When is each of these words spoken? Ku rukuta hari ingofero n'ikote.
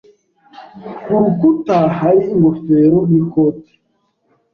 Ku 1.03 1.11
rukuta 1.23 1.77
hari 1.97 2.21
ingofero 2.33 2.97
n'ikote. 3.09 3.71